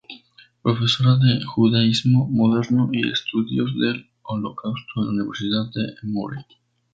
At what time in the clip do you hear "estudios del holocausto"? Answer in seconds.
3.11-4.95